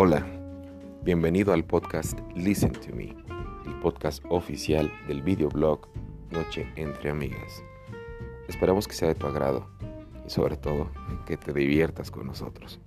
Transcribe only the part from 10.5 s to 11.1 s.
todo